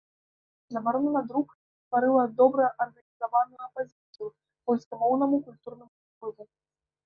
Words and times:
Забарона 0.73 1.11
на 1.17 1.21
друк 1.31 1.51
стварыла 1.81 2.23
добра 2.41 2.65
арганізаваную 2.87 3.61
апазіцыю 3.69 4.27
польскамоўнаму 4.71 5.35
культурнаму 5.51 5.95
ўплыву. 6.05 6.43